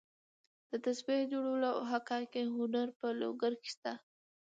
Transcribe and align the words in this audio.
د 0.69 0.71
تسبیح 0.85 1.21
جوړولو 1.31 1.69
او 1.77 1.81
حکاکۍ 1.91 2.45
هنر 2.57 2.87
په 2.99 3.07
لوګر 3.19 3.53
کې 3.61 3.69
شته. 3.75 3.93